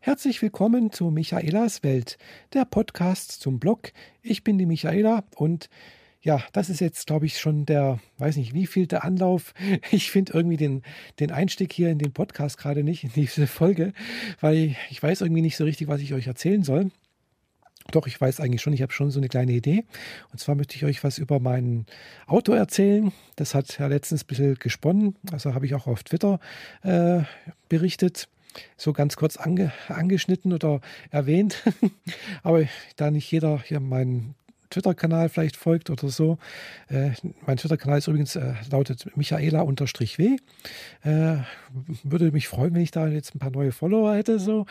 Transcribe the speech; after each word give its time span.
Herzlich 0.00 0.40
willkommen 0.42 0.92
zu 0.92 1.10
Michaelas 1.10 1.82
Welt, 1.82 2.18
der 2.52 2.64
Podcast 2.64 3.32
zum 3.32 3.58
Blog. 3.58 3.92
Ich 4.22 4.44
bin 4.44 4.56
die 4.56 4.64
Michaela 4.64 5.24
und 5.34 5.68
ja, 6.22 6.40
das 6.52 6.70
ist 6.70 6.80
jetzt, 6.80 7.08
glaube 7.08 7.26
ich, 7.26 7.40
schon 7.40 7.66
der, 7.66 7.98
weiß 8.18 8.36
nicht, 8.36 8.54
wie 8.54 8.68
viel 8.68 8.86
der 8.86 9.02
Anlauf. 9.02 9.54
Ich 9.90 10.12
finde 10.12 10.34
irgendwie 10.34 10.56
den, 10.56 10.82
den 11.18 11.32
Einstieg 11.32 11.72
hier 11.72 11.90
in 11.90 11.98
den 11.98 12.12
Podcast 12.12 12.58
gerade 12.58 12.84
nicht, 12.84 13.02
in 13.02 13.10
diese 13.12 13.48
Folge, 13.48 13.92
weil 14.40 14.76
ich, 14.88 15.02
weiß 15.02 15.20
irgendwie 15.20 15.42
nicht 15.42 15.56
so 15.56 15.64
richtig, 15.64 15.88
was 15.88 16.00
ich 16.00 16.14
euch 16.14 16.28
erzählen 16.28 16.62
soll. 16.62 16.90
Doch, 17.90 18.06
ich 18.06 18.20
weiß 18.20 18.38
eigentlich 18.38 18.62
schon, 18.62 18.74
ich 18.74 18.82
habe 18.82 18.92
schon 18.92 19.10
so 19.10 19.18
eine 19.18 19.28
kleine 19.28 19.52
Idee. 19.52 19.84
Und 20.30 20.38
zwar 20.38 20.54
möchte 20.54 20.76
ich 20.76 20.84
euch 20.84 21.02
was 21.02 21.18
über 21.18 21.40
mein 21.40 21.86
Auto 22.28 22.52
erzählen. 22.52 23.10
Das 23.34 23.54
hat 23.54 23.78
ja 23.80 23.88
letztens 23.88 24.22
ein 24.22 24.26
bisschen 24.28 24.54
gesponnen. 24.60 25.16
Also 25.32 25.54
habe 25.54 25.66
ich 25.66 25.74
auch 25.74 25.88
auf 25.88 26.04
Twitter 26.04 26.38
äh, 26.82 27.22
berichtet 27.68 28.28
so 28.76 28.92
ganz 28.92 29.16
kurz 29.16 29.36
ange, 29.36 29.72
angeschnitten 29.88 30.52
oder 30.52 30.80
erwähnt. 31.10 31.62
Aber 32.42 32.64
da 32.96 33.10
nicht 33.10 33.30
jeder 33.30 33.60
hier 33.60 33.80
meinen 33.80 34.34
Twitter-Kanal 34.70 35.28
vielleicht 35.28 35.56
folgt 35.56 35.90
oder 35.90 36.08
so. 36.08 36.38
Äh, 36.88 37.12
mein 37.46 37.56
Twitter-Kanal 37.56 37.98
ist 37.98 38.08
übrigens 38.08 38.36
äh, 38.36 38.54
lautet 38.70 39.16
Michaela-W. 39.16 40.36
Äh, 41.02 41.36
würde 42.02 42.32
mich 42.32 42.48
freuen, 42.48 42.74
wenn 42.74 42.82
ich 42.82 42.90
da 42.90 43.08
jetzt 43.08 43.34
ein 43.34 43.38
paar 43.38 43.50
neue 43.50 43.72
Follower 43.72 44.14
hätte. 44.14 44.38
So. 44.38 44.66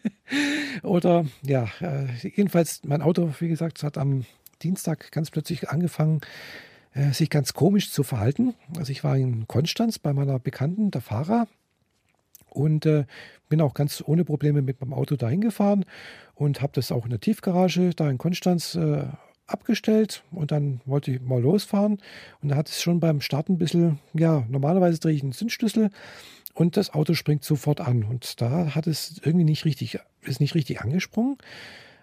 oder 0.82 1.26
ja, 1.42 1.68
äh, 1.80 2.06
jedenfalls 2.22 2.82
mein 2.84 3.02
Auto, 3.02 3.34
wie 3.40 3.48
gesagt, 3.48 3.82
hat 3.82 3.98
am 3.98 4.24
Dienstag 4.62 5.10
ganz 5.12 5.30
plötzlich 5.30 5.68
angefangen, 5.68 6.20
äh, 6.94 7.12
sich 7.12 7.30
ganz 7.30 7.54
komisch 7.54 7.90
zu 7.90 8.02
verhalten. 8.02 8.54
Also 8.76 8.92
ich 8.92 9.04
war 9.04 9.16
in 9.16 9.46
Konstanz 9.48 9.98
bei 9.98 10.12
meiner 10.12 10.38
Bekannten, 10.38 10.90
der 10.90 11.00
Fahrer, 11.00 11.48
und 12.58 12.86
äh, 12.86 13.04
bin 13.48 13.60
auch 13.60 13.74
ganz 13.74 14.02
ohne 14.06 14.24
Probleme 14.24 14.62
mit 14.62 14.80
meinem 14.80 14.92
Auto 14.92 15.16
dahin 15.16 15.40
gefahren 15.40 15.84
und 16.34 16.60
habe 16.60 16.72
das 16.74 16.92
auch 16.92 17.04
in 17.04 17.10
der 17.10 17.20
Tiefgarage 17.20 17.90
da 17.94 18.10
in 18.10 18.18
Konstanz 18.18 18.74
äh, 18.74 19.04
abgestellt. 19.46 20.22
Und 20.30 20.52
dann 20.52 20.80
wollte 20.84 21.12
ich 21.12 21.20
mal 21.20 21.40
losfahren. 21.40 21.98
Und 22.42 22.50
da 22.50 22.56
hat 22.56 22.68
es 22.68 22.82
schon 22.82 23.00
beim 23.00 23.20
Starten 23.20 23.54
ein 23.54 23.58
bisschen, 23.58 23.98
ja, 24.12 24.44
normalerweise 24.48 24.98
drehe 24.98 25.14
ich 25.14 25.22
einen 25.22 25.32
Zündschlüssel 25.32 25.90
und 26.54 26.76
das 26.76 26.92
Auto 26.92 27.14
springt 27.14 27.44
sofort 27.44 27.80
an. 27.80 28.04
Und 28.04 28.40
da 28.40 28.74
hat 28.74 28.86
es 28.86 29.20
irgendwie 29.24 29.44
nicht 29.44 29.64
richtig, 29.64 29.98
ist 30.22 30.40
nicht 30.40 30.54
richtig 30.54 30.82
angesprungen. 30.82 31.38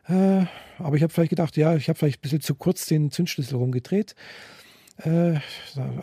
Äh, 0.07 0.45
aber 0.79 0.95
ich 0.95 1.03
habe 1.03 1.13
vielleicht 1.13 1.29
gedacht, 1.31 1.57
ja, 1.57 1.75
ich 1.75 1.89
habe 1.89 1.97
vielleicht 1.97 2.19
ein 2.19 2.21
bisschen 2.21 2.41
zu 2.41 2.55
kurz 2.55 2.85
den 2.85 3.11
Zündschlüssel 3.11 3.57
rumgedreht 3.57 4.15
äh, 5.03 5.35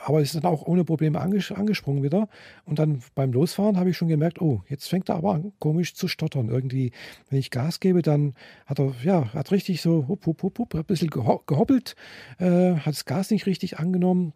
aber 0.04 0.20
es 0.20 0.34
ist 0.34 0.44
dann 0.44 0.52
auch 0.52 0.66
ohne 0.66 0.84
Probleme 0.84 1.20
anges 1.20 1.50
angesprungen 1.50 2.02
wieder. 2.02 2.28
Und 2.64 2.78
dann 2.78 3.02
beim 3.14 3.32
Losfahren 3.32 3.78
habe 3.78 3.90
ich 3.90 3.96
schon 3.96 4.08
gemerkt, 4.08 4.40
oh, 4.40 4.62
jetzt 4.68 4.88
fängt 4.88 5.08
er 5.08 5.16
aber 5.16 5.34
an, 5.34 5.52
komisch 5.58 5.94
zu 5.94 6.08
stottern. 6.08 6.48
Irgendwie, 6.48 6.92
wenn 7.30 7.38
ich 7.38 7.50
Gas 7.50 7.80
gebe, 7.80 8.02
dann 8.02 8.34
hat 8.66 8.78
er, 8.78 8.94
ja, 9.02 9.32
hat 9.32 9.50
richtig 9.50 9.80
so 9.80 10.08
hup, 10.08 10.26
hup, 10.26 10.42
hup, 10.42 10.58
hup, 10.58 10.74
ein 10.74 10.84
bisschen 10.84 11.10
geho 11.10 11.42
gehoppelt, 11.46 11.96
äh, 12.38 12.74
hat 12.74 12.88
das 12.94 13.04
Gas 13.04 13.30
nicht 13.30 13.46
richtig 13.46 13.78
angenommen 13.78 14.34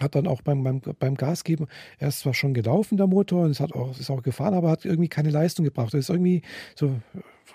hat 0.00 0.14
dann 0.14 0.26
auch 0.26 0.42
beim, 0.42 0.62
beim, 0.62 0.80
beim 0.80 1.14
Gas 1.14 1.44
geben, 1.44 1.66
er 1.98 2.08
ist 2.08 2.20
zwar 2.20 2.34
schon 2.34 2.54
gelaufen, 2.54 2.96
der 2.96 3.06
Motor, 3.06 3.44
und 3.44 3.50
es 3.50 3.60
hat 3.60 3.72
auch, 3.74 3.98
ist 3.98 4.10
auch 4.10 4.22
gefahren, 4.22 4.54
aber 4.54 4.70
hat 4.70 4.84
irgendwie 4.84 5.08
keine 5.08 5.30
Leistung 5.30 5.64
gebracht. 5.64 5.94
Das 5.94 6.00
ist 6.00 6.10
irgendwie 6.10 6.42
so 6.74 6.96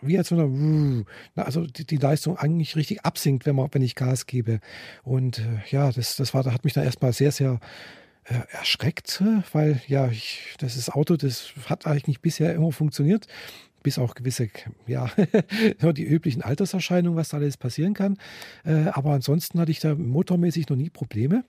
wie 0.01 0.17
als 0.17 0.31
wenn 0.31 1.05
er, 1.35 1.45
also 1.45 1.65
die, 1.65 1.85
die, 1.85 1.97
Leistung 1.97 2.37
eigentlich 2.37 2.75
richtig 2.75 3.05
absinkt, 3.05 3.45
wenn, 3.45 3.55
man, 3.55 3.69
wenn 3.71 3.83
ich 3.83 3.95
Gas 3.95 4.25
gebe. 4.25 4.59
Und 5.03 5.39
äh, 5.39 5.59
ja, 5.69 5.91
das, 5.91 6.15
das 6.15 6.33
war, 6.33 6.43
hat 6.45 6.63
mich 6.63 6.73
dann 6.73 6.85
erstmal 6.85 7.13
sehr, 7.13 7.31
sehr 7.31 7.59
äh, 8.23 8.33
erschreckt, 8.51 9.23
weil 9.51 9.79
ja, 9.87 10.07
ich, 10.07 10.55
das 10.59 10.75
ist 10.75 10.91
Auto, 10.91 11.17
das 11.17 11.53
hat 11.65 11.85
eigentlich 11.85 12.21
bisher 12.21 12.53
immer 12.55 12.71
funktioniert 12.71 13.27
bis 13.83 13.97
auch 13.97 14.13
gewisse, 14.13 14.49
ja, 14.85 15.09
die 15.93 16.03
üblichen 16.03 16.43
Alterserscheinungen, 16.43 17.17
was 17.17 17.29
da 17.29 17.37
alles 17.37 17.57
passieren 17.57 17.95
kann. 17.95 18.17
Äh, 18.63 18.89
aber 18.91 19.11
ansonsten 19.11 19.59
hatte 19.59 19.71
ich 19.71 19.79
da 19.79 19.95
motormäßig 19.95 20.69
noch 20.69 20.77
nie 20.77 20.91
Probleme. 20.91 21.43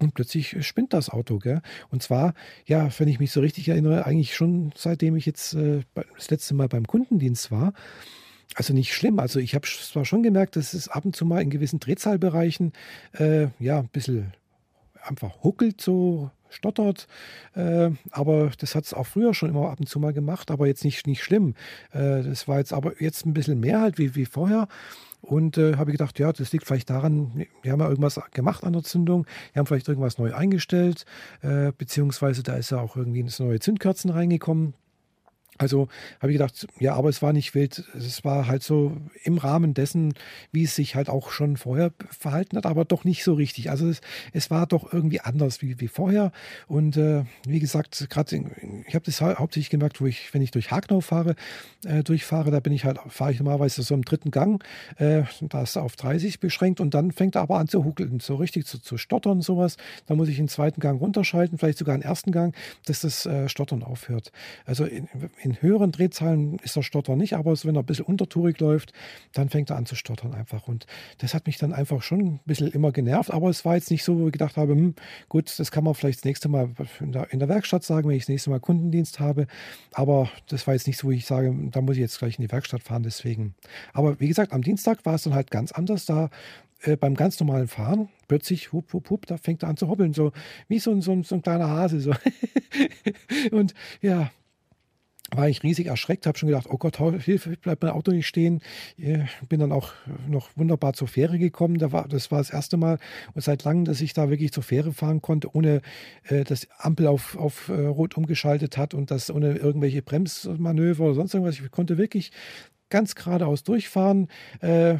Und 0.00 0.14
plötzlich 0.14 0.56
spinnt 0.66 0.92
das 0.94 1.10
Auto, 1.10 1.38
gell? 1.38 1.60
Und 1.90 2.02
zwar, 2.02 2.34
ja, 2.66 2.88
wenn 2.98 3.08
ich 3.08 3.20
mich 3.20 3.32
so 3.32 3.40
richtig 3.40 3.68
erinnere, 3.68 4.06
eigentlich 4.06 4.34
schon 4.34 4.72
seitdem 4.74 5.14
ich 5.14 5.26
jetzt 5.26 5.54
äh, 5.54 5.82
das 6.16 6.30
letzte 6.30 6.54
Mal 6.54 6.68
beim 6.68 6.86
Kundendienst 6.86 7.50
war. 7.50 7.74
Also 8.54 8.72
nicht 8.72 8.94
schlimm. 8.94 9.18
Also 9.18 9.38
ich 9.38 9.54
habe 9.54 9.68
zwar 9.68 10.04
schon 10.04 10.22
gemerkt, 10.22 10.56
dass 10.56 10.74
es 10.74 10.88
ab 10.88 11.04
und 11.04 11.14
zu 11.14 11.24
mal 11.24 11.42
in 11.42 11.50
gewissen 11.50 11.80
Drehzahlbereichen 11.80 12.72
äh, 13.12 13.48
ja 13.58 13.78
ein 13.78 13.88
bisschen 13.88 14.32
einfach 15.02 15.42
huckelt 15.42 15.80
so 15.80 16.30
stottert. 16.48 17.06
Äh, 17.54 17.90
aber 18.10 18.50
das 18.58 18.74
hat 18.74 18.84
es 18.84 18.94
auch 18.94 19.06
früher 19.06 19.34
schon 19.34 19.50
immer 19.50 19.70
ab 19.70 19.80
und 19.80 19.88
zu 19.88 20.00
mal 20.00 20.12
gemacht, 20.12 20.50
aber 20.50 20.66
jetzt 20.66 20.84
nicht, 20.84 21.06
nicht 21.06 21.22
schlimm. 21.22 21.54
Äh, 21.92 22.22
das 22.22 22.48
war 22.48 22.58
jetzt 22.58 22.72
aber 22.72 23.00
jetzt 23.00 23.26
ein 23.26 23.34
bisschen 23.34 23.60
mehr 23.60 23.80
halt 23.80 23.98
wie, 23.98 24.14
wie 24.14 24.26
vorher. 24.26 24.66
Und 25.22 25.58
äh, 25.58 25.76
habe 25.76 25.90
ich 25.90 25.98
gedacht, 25.98 26.18
ja, 26.18 26.32
das 26.32 26.52
liegt 26.52 26.66
vielleicht 26.66 26.90
daran, 26.90 27.46
wir 27.62 27.72
haben 27.72 27.80
ja 27.80 27.88
irgendwas 27.88 28.20
gemacht 28.32 28.64
an 28.64 28.72
der 28.72 28.82
Zündung, 28.82 29.26
wir 29.52 29.60
haben 29.60 29.66
vielleicht 29.66 29.88
irgendwas 29.88 30.18
neu 30.18 30.34
eingestellt, 30.34 31.04
äh, 31.42 31.72
beziehungsweise 31.76 32.42
da 32.42 32.56
ist 32.56 32.70
ja 32.70 32.80
auch 32.80 32.96
irgendwie 32.96 33.24
neue 33.38 33.60
Zündkerzen 33.60 34.10
reingekommen. 34.10 34.74
Also 35.60 35.88
habe 36.20 36.32
ich 36.32 36.38
gedacht, 36.38 36.66
ja, 36.78 36.94
aber 36.94 37.10
es 37.10 37.20
war 37.20 37.34
nicht 37.34 37.54
wild. 37.54 37.84
Es 37.94 38.24
war 38.24 38.46
halt 38.46 38.62
so 38.62 38.96
im 39.24 39.36
Rahmen 39.36 39.74
dessen, 39.74 40.14
wie 40.52 40.64
es 40.64 40.74
sich 40.74 40.94
halt 40.94 41.10
auch 41.10 41.30
schon 41.30 41.58
vorher 41.58 41.92
verhalten 42.08 42.56
hat, 42.56 42.64
aber 42.64 42.86
doch 42.86 43.04
nicht 43.04 43.24
so 43.24 43.34
richtig. 43.34 43.68
Also 43.68 43.86
es, 43.88 44.00
es 44.32 44.50
war 44.50 44.66
doch 44.66 44.90
irgendwie 44.90 45.20
anders 45.20 45.60
wie, 45.60 45.78
wie 45.78 45.88
vorher. 45.88 46.32
Und 46.66 46.96
äh, 46.96 47.24
wie 47.46 47.60
gesagt, 47.60 48.06
gerade 48.08 48.42
ich 48.86 48.94
habe 48.94 49.04
das 49.04 49.20
hauptsächlich 49.20 49.68
gemerkt, 49.68 50.00
wo 50.00 50.06
ich, 50.06 50.32
wenn 50.32 50.40
ich 50.40 50.50
durch 50.50 50.70
Hagnau 50.70 51.02
fahre, 51.02 51.36
äh, 51.84 52.02
durchfahre, 52.02 52.50
da 52.50 52.60
bin 52.60 52.72
ich 52.72 52.86
halt, 52.86 52.98
fahre 53.08 53.32
ich 53.32 53.38
normalerweise 53.38 53.82
so 53.82 53.94
im 53.94 54.02
dritten 54.02 54.30
Gang, 54.30 54.64
äh, 54.96 55.24
da 55.42 55.62
ist 55.62 55.76
auf 55.76 55.94
30 55.96 56.40
beschränkt 56.40 56.80
und 56.80 56.94
dann 56.94 57.12
fängt 57.12 57.34
er 57.34 57.42
aber 57.42 57.58
an 57.58 57.68
zu 57.68 57.84
huckeln, 57.84 58.20
so 58.20 58.36
richtig 58.36 58.64
zu, 58.64 58.78
zu 58.78 58.96
stottern 58.96 59.32
und 59.32 59.42
sowas. 59.42 59.76
Da 60.06 60.14
muss 60.14 60.28
ich 60.28 60.36
den 60.36 60.48
zweiten 60.48 60.80
Gang 60.80 60.98
runterschalten, 61.02 61.58
vielleicht 61.58 61.78
sogar 61.78 61.98
den 61.98 62.02
ersten 62.02 62.32
Gang, 62.32 62.54
dass 62.86 63.02
das 63.02 63.26
äh, 63.26 63.46
Stottern 63.50 63.82
aufhört. 63.82 64.32
Also 64.64 64.86
in, 64.86 65.06
in 65.42 65.49
in 65.50 65.62
höheren 65.62 65.92
Drehzahlen 65.92 66.58
ist 66.62 66.76
der 66.76 66.82
Stotter 66.82 67.16
nicht, 67.16 67.34
aber 67.34 67.52
wenn 67.64 67.76
er 67.76 67.82
ein 67.82 67.86
bisschen 67.86 68.04
untertourig 68.04 68.60
läuft, 68.60 68.92
dann 69.32 69.48
fängt 69.48 69.70
er 69.70 69.76
an 69.76 69.86
zu 69.86 69.96
stottern 69.96 70.32
einfach. 70.32 70.68
Und 70.68 70.86
das 71.18 71.34
hat 71.34 71.46
mich 71.46 71.58
dann 71.58 71.72
einfach 71.72 72.02
schon 72.02 72.20
ein 72.20 72.40
bisschen 72.46 72.68
immer 72.68 72.92
genervt, 72.92 73.30
aber 73.30 73.48
es 73.50 73.64
war 73.64 73.74
jetzt 73.74 73.90
nicht 73.90 74.04
so, 74.04 74.18
wo 74.18 74.26
ich 74.26 74.32
gedacht 74.32 74.56
habe, 74.56 74.72
hm, 74.72 74.94
gut, 75.28 75.58
das 75.58 75.70
kann 75.70 75.84
man 75.84 75.94
vielleicht 75.94 76.20
das 76.20 76.24
nächste 76.24 76.48
Mal 76.48 76.70
in 77.00 77.12
der, 77.12 77.32
in 77.32 77.38
der 77.38 77.48
Werkstatt 77.48 77.82
sagen, 77.82 78.08
wenn 78.08 78.16
ich 78.16 78.24
das 78.24 78.28
nächste 78.28 78.50
Mal 78.50 78.60
Kundendienst 78.60 79.18
habe. 79.18 79.46
Aber 79.92 80.30
das 80.48 80.66
war 80.66 80.74
jetzt 80.74 80.86
nicht 80.86 80.98
so, 80.98 81.08
wo 81.08 81.10
ich 81.10 81.26
sage, 81.26 81.54
da 81.70 81.80
muss 81.80 81.96
ich 81.96 82.00
jetzt 82.00 82.18
gleich 82.18 82.38
in 82.38 82.42
die 82.42 82.52
Werkstatt 82.52 82.82
fahren, 82.82 83.02
deswegen. 83.02 83.54
Aber 83.92 84.20
wie 84.20 84.28
gesagt, 84.28 84.52
am 84.52 84.62
Dienstag 84.62 85.04
war 85.04 85.14
es 85.14 85.24
dann 85.24 85.34
halt 85.34 85.50
ganz 85.50 85.72
anders. 85.72 86.04
Da 86.04 86.30
äh, 86.82 86.96
beim 86.96 87.14
ganz 87.14 87.38
normalen 87.40 87.68
Fahren 87.68 88.08
plötzlich, 88.28 88.72
hup, 88.72 88.92
hup, 88.92 89.10
hup, 89.10 89.26
da 89.26 89.36
fängt 89.36 89.62
er 89.62 89.68
an 89.68 89.76
zu 89.76 89.88
hoppeln, 89.88 90.14
so 90.14 90.32
wie 90.68 90.78
so, 90.78 90.98
so, 91.00 91.22
so 91.22 91.34
ein 91.34 91.42
kleiner 91.42 91.68
Hase. 91.68 92.00
So. 92.00 92.14
und 93.50 93.74
ja, 94.00 94.30
war 95.32 95.48
ich 95.48 95.62
riesig 95.62 95.86
erschreckt, 95.86 96.26
habe 96.26 96.38
schon 96.38 96.48
gedacht, 96.48 96.66
oh 96.68 96.76
Gott, 96.76 96.98
Hilfe, 96.98 97.56
bleibt 97.56 97.82
mein 97.82 97.92
Auto 97.92 98.10
nicht 98.10 98.26
stehen. 98.26 98.60
Bin 98.96 99.60
dann 99.60 99.72
auch 99.72 99.92
noch 100.28 100.48
wunderbar 100.56 100.92
zur 100.92 101.08
Fähre 101.08 101.38
gekommen. 101.38 101.78
Da 101.78 101.92
war, 101.92 102.08
das 102.08 102.30
war 102.30 102.38
das 102.38 102.50
erste 102.50 102.76
Mal 102.76 102.98
seit 103.36 103.64
langem, 103.64 103.84
dass 103.84 104.00
ich 104.00 104.12
da 104.12 104.30
wirklich 104.30 104.52
zur 104.52 104.62
Fähre 104.62 104.92
fahren 104.92 105.22
konnte, 105.22 105.54
ohne 105.54 105.82
äh, 106.24 106.44
dass 106.44 106.68
Ampel 106.78 107.06
auf, 107.06 107.36
auf 107.36 107.68
äh, 107.68 107.72
Rot 107.72 108.16
umgeschaltet 108.16 108.76
hat 108.76 108.94
und 108.94 109.10
das 109.10 109.30
ohne 109.30 109.56
irgendwelche 109.56 110.02
Bremsmanöver 110.02 111.04
oder 111.04 111.14
sonst 111.14 111.34
irgendwas. 111.34 111.60
Ich 111.60 111.70
konnte 111.70 111.96
wirklich 111.96 112.32
ganz 112.90 113.14
geradeaus 113.14 113.62
durchfahren. 113.62 114.28
Äh, 114.60 114.96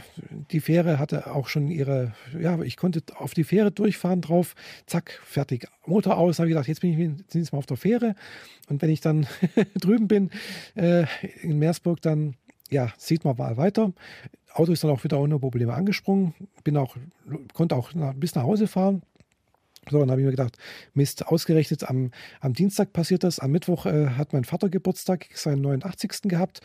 die 0.50 0.60
Fähre 0.60 0.98
hatte 0.98 1.32
auch 1.32 1.48
schon 1.48 1.70
ihre, 1.70 2.14
ja, 2.38 2.60
ich 2.62 2.76
konnte 2.76 3.02
auf 3.16 3.34
die 3.34 3.44
Fähre 3.44 3.70
durchfahren 3.70 4.22
drauf, 4.22 4.54
zack, 4.86 5.20
fertig. 5.24 5.66
Motor 5.86 6.16
aus, 6.16 6.38
habe 6.38 6.48
ich 6.48 6.52
gedacht, 6.52 6.68
jetzt 6.68 6.80
bin 6.80 6.98
ich 6.98 7.34
jetzt 7.34 7.52
mal 7.52 7.58
auf 7.58 7.66
der 7.66 7.76
Fähre. 7.76 8.14
Und 8.68 8.80
wenn 8.80 8.90
ich 8.90 9.00
dann 9.00 9.26
drüben 9.74 10.08
bin, 10.08 10.30
äh, 10.76 11.04
in 11.42 11.58
Meersburg, 11.58 12.00
dann 12.00 12.36
ja, 12.70 12.92
sieht 12.96 13.24
man 13.24 13.36
mal 13.36 13.56
weiter. 13.56 13.92
Auto 14.52 14.72
ist 14.72 14.82
dann 14.82 14.90
auch 14.90 15.04
wieder 15.04 15.20
ohne 15.20 15.38
Probleme 15.38 15.74
angesprungen. 15.74 16.34
Bin 16.64 16.76
auch, 16.76 16.96
konnte 17.52 17.76
auch 17.76 17.94
nach, 17.94 18.14
bis 18.14 18.34
nach 18.34 18.44
Hause 18.44 18.66
fahren. 18.66 19.02
So, 19.88 19.98
dann 19.98 20.10
habe 20.10 20.20
ich 20.20 20.24
mir 20.24 20.32
gedacht, 20.32 20.58
Mist, 20.94 21.26
ausgerechnet 21.26 21.88
am, 21.88 22.10
am 22.40 22.52
Dienstag 22.52 22.92
passiert 22.92 23.24
das. 23.24 23.38
Am 23.38 23.50
Mittwoch 23.50 23.86
äh, 23.86 24.10
hat 24.10 24.32
mein 24.32 24.44
Vater 24.44 24.68
Geburtstag, 24.68 25.26
seinen 25.34 25.62
89. 25.62 26.22
gehabt. 26.28 26.60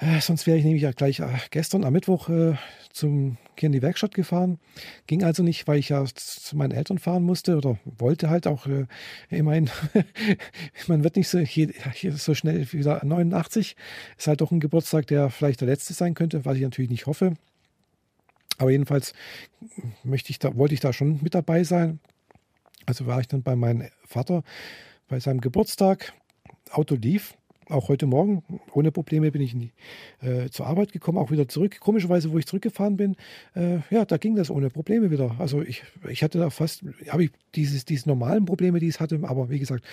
Äh, 0.00 0.20
sonst 0.20 0.46
wäre 0.46 0.58
ich 0.58 0.64
nämlich 0.64 0.82
ja 0.82 0.90
gleich 0.90 1.20
äh, 1.20 1.28
gestern 1.50 1.84
am 1.84 1.92
Mittwoch 1.92 2.28
äh, 2.28 2.54
zum, 2.90 3.36
hier 3.58 3.68
in 3.68 3.72
die 3.72 3.82
Werkstatt 3.82 4.14
gefahren. 4.14 4.58
Ging 5.06 5.22
also 5.22 5.42
nicht, 5.42 5.68
weil 5.68 5.78
ich 5.78 5.90
ja 5.90 6.04
zu 6.04 6.56
meinen 6.56 6.72
Eltern 6.72 6.98
fahren 6.98 7.22
musste 7.22 7.56
oder 7.56 7.78
wollte 7.84 8.28
halt 8.28 8.46
auch 8.46 8.66
äh, 8.66 8.86
immerhin. 9.30 9.70
man 10.88 11.04
wird 11.04 11.16
nicht 11.16 11.28
so, 11.28 11.38
so 12.10 12.34
schnell 12.34 12.72
wieder 12.72 13.04
89. 13.04 13.76
Ist 14.18 14.26
halt 14.26 14.40
doch 14.40 14.50
ein 14.50 14.60
Geburtstag, 14.60 15.06
der 15.06 15.30
vielleicht 15.30 15.60
der 15.60 15.68
letzte 15.68 15.92
sein 15.92 16.14
könnte, 16.14 16.44
was 16.44 16.56
ich 16.56 16.62
natürlich 16.62 16.90
nicht 16.90 17.06
hoffe. 17.06 17.34
Aber 18.58 18.70
jedenfalls 18.70 19.14
möchte 20.02 20.30
ich 20.30 20.38
da, 20.38 20.56
wollte 20.56 20.74
ich 20.74 20.80
da 20.80 20.92
schon 20.92 21.20
mit 21.22 21.34
dabei 21.34 21.64
sein. 21.64 22.00
Also 22.86 23.06
war 23.06 23.20
ich 23.20 23.28
dann 23.28 23.42
bei 23.42 23.56
meinem 23.56 23.88
Vater 24.04 24.42
bei 25.08 25.20
seinem 25.20 25.40
Geburtstag. 25.40 26.12
Auto 26.70 26.96
lief 26.96 27.36
auch 27.68 27.88
heute 27.88 28.06
Morgen 28.06 28.42
ohne 28.72 28.92
Probleme 28.92 29.30
bin 29.30 29.42
ich 29.42 29.54
die, 29.54 29.72
äh, 30.20 30.48
zur 30.50 30.66
Arbeit 30.66 30.92
gekommen, 30.92 31.18
auch 31.18 31.30
wieder 31.30 31.48
zurück. 31.48 31.80
Komischerweise, 31.80 32.32
wo 32.32 32.38
ich 32.38 32.46
zurückgefahren 32.46 32.96
bin, 32.96 33.16
äh, 33.54 33.78
ja, 33.90 34.04
da 34.04 34.16
ging 34.16 34.36
das 34.36 34.50
ohne 34.50 34.70
Probleme 34.70 35.10
wieder. 35.10 35.36
Also 35.38 35.62
ich, 35.62 35.82
ich 36.08 36.22
hatte 36.22 36.38
da 36.38 36.50
fast, 36.50 36.84
habe 37.08 37.24
ich 37.24 37.30
dieses, 37.54 37.84
diese 37.84 38.08
normalen 38.08 38.44
Probleme, 38.44 38.80
die 38.80 38.88
es 38.88 39.00
hatte, 39.00 39.20
aber 39.22 39.50
wie 39.50 39.58
gesagt, 39.58 39.84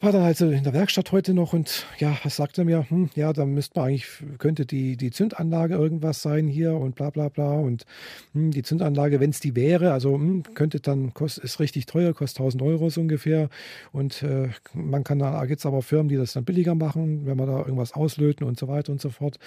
war 0.00 0.12
dann 0.12 0.22
also 0.22 0.50
in 0.50 0.64
der 0.64 0.72
Werkstatt 0.72 1.12
heute 1.12 1.34
noch 1.34 1.52
und 1.52 1.86
ja, 1.98 2.16
was 2.22 2.36
sagte 2.36 2.62
er 2.62 2.64
mir? 2.64 2.90
Hm, 2.90 3.10
ja, 3.14 3.32
da 3.32 3.46
müsste 3.46 3.78
man 3.78 3.88
eigentlich, 3.88 4.06
könnte 4.38 4.66
die, 4.66 4.96
die 4.96 5.10
Zündanlage 5.10 5.74
irgendwas 5.74 6.22
sein 6.22 6.48
hier 6.48 6.74
und 6.74 6.94
bla 6.94 7.10
bla 7.10 7.28
bla 7.28 7.52
und 7.54 7.84
hm, 8.32 8.50
die 8.50 8.62
Zündanlage, 8.62 9.20
wenn 9.20 9.30
es 9.30 9.40
die 9.40 9.56
wäre, 9.56 9.92
also 9.92 10.14
hm, 10.14 10.42
könnte 10.54 10.80
dann, 10.80 11.14
kost, 11.14 11.38
ist 11.38 11.60
richtig 11.60 11.86
teuer, 11.86 12.12
kostet 12.12 12.40
1000 12.40 12.62
Euro 12.62 12.90
so 12.90 13.00
ungefähr 13.00 13.48
und 13.92 14.22
äh, 14.22 14.50
man 14.74 15.04
kann 15.04 15.18
da, 15.18 15.44
gibt 15.46 15.60
es 15.60 15.66
aber 15.66 15.82
Firmen, 15.82 16.08
die 16.08 16.16
das 16.16 16.34
dann 16.34 16.44
billiger 16.44 16.74
machen, 16.74 17.26
wenn 17.26 17.36
man 17.36 17.48
da 17.48 17.58
irgendwas 17.58 17.92
auslöten 17.92 18.46
und 18.46 18.58
so 18.58 18.68
weiter 18.68 18.92
und 18.92 19.00
so 19.00 19.10
fort. 19.10 19.38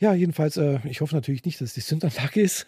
Ja, 0.00 0.14
jedenfalls, 0.14 0.56
äh, 0.56 0.78
ich 0.84 1.00
hoffe 1.00 1.14
natürlich 1.14 1.44
nicht, 1.44 1.60
dass 1.60 1.68
es 1.68 1.74
die 1.74 1.80
Zündanlage 1.80 2.40
ist. 2.40 2.66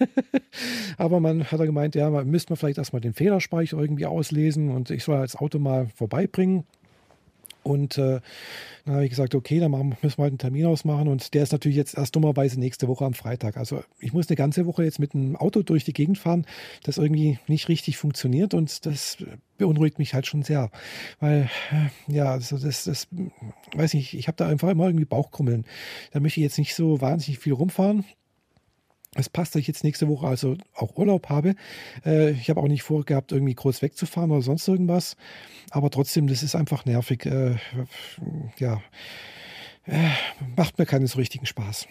Aber 0.98 1.20
man 1.20 1.44
hat 1.44 1.60
da 1.60 1.64
gemeint, 1.64 1.94
ja, 1.94 2.10
man 2.10 2.28
müsste 2.28 2.52
man 2.52 2.56
vielleicht 2.56 2.78
erstmal 2.78 3.00
den 3.00 3.14
Fehlerspeicher 3.14 3.78
irgendwie 3.78 4.06
auslesen 4.06 4.70
und 4.70 4.90
ich 4.90 5.04
soll 5.04 5.20
das 5.20 5.36
Auto 5.36 5.58
mal 5.58 5.86
vorbeibringen. 5.94 6.64
Und 7.62 7.98
äh, 7.98 8.20
dann 8.84 8.94
habe 8.94 9.04
ich 9.04 9.10
gesagt, 9.10 9.34
okay, 9.34 9.60
dann 9.60 9.70
machen, 9.70 9.96
müssen 10.02 10.18
wir 10.18 10.22
halt 10.22 10.32
einen 10.32 10.38
Termin 10.38 10.66
ausmachen. 10.66 11.08
Und 11.08 11.34
der 11.34 11.42
ist 11.42 11.52
natürlich 11.52 11.76
jetzt 11.76 11.96
erst 11.96 12.16
dummerweise 12.16 12.58
nächste 12.58 12.88
Woche 12.88 13.04
am 13.04 13.14
Freitag. 13.14 13.56
Also 13.56 13.82
ich 13.98 14.12
muss 14.12 14.28
eine 14.28 14.36
ganze 14.36 14.66
Woche 14.66 14.84
jetzt 14.84 14.98
mit 14.98 15.14
einem 15.14 15.36
Auto 15.36 15.62
durch 15.62 15.84
die 15.84 15.92
Gegend 15.92 16.18
fahren, 16.18 16.46
das 16.84 16.98
irgendwie 16.98 17.38
nicht 17.46 17.68
richtig 17.68 17.96
funktioniert. 17.98 18.54
Und 18.54 18.86
das 18.86 19.18
beunruhigt 19.58 19.98
mich 19.98 20.14
halt 20.14 20.26
schon 20.26 20.42
sehr. 20.42 20.70
Weil, 21.20 21.50
äh, 21.70 22.12
ja, 22.12 22.32
also 22.32 22.58
das, 22.58 22.84
das, 22.84 23.08
weiß 23.74 23.94
nicht, 23.94 24.14
ich 24.14 24.26
habe 24.28 24.36
da 24.36 24.48
einfach 24.48 24.68
immer 24.68 24.86
irgendwie 24.86 25.04
Bauchkrummeln. 25.04 25.64
Da 26.12 26.20
möchte 26.20 26.40
ich 26.40 26.44
jetzt 26.44 26.58
nicht 26.58 26.74
so 26.74 27.00
wahnsinnig 27.00 27.38
viel 27.38 27.52
rumfahren. 27.52 28.04
Es 29.14 29.28
passt, 29.28 29.54
dass 29.54 29.60
ich 29.60 29.66
jetzt 29.66 29.82
nächste 29.82 30.08
Woche 30.08 30.26
also 30.28 30.56
auch 30.74 30.96
Urlaub 30.96 31.28
habe. 31.28 31.56
Äh, 32.04 32.30
ich 32.30 32.48
habe 32.48 32.60
auch 32.60 32.68
nicht 32.68 32.82
vorgehabt, 32.82 33.32
irgendwie 33.32 33.54
groß 33.54 33.82
wegzufahren 33.82 34.30
oder 34.30 34.42
sonst 34.42 34.68
irgendwas. 34.68 35.16
Aber 35.70 35.90
trotzdem, 35.90 36.28
das 36.28 36.44
ist 36.44 36.54
einfach 36.54 36.84
nervig. 36.84 37.26
Äh, 37.26 37.56
ja, 38.58 38.80
äh, 39.86 40.10
macht 40.56 40.78
mir 40.78 40.86
keinen 40.86 41.08
so 41.08 41.18
richtigen 41.18 41.46
Spaß. 41.46 41.88